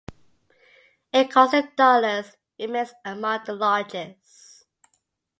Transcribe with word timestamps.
In 1.13 1.27
constant 1.27 1.77
dollars, 1.77 2.35
it 2.57 2.65
remains 2.65 2.91
among 3.05 3.41
the 3.45 3.53
largest. 3.53 4.65